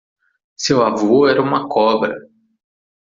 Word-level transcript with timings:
Seu 0.57 0.81
avô 0.81 1.27
era 1.27 1.39
uma 1.43 1.69
cobra. 1.69 2.15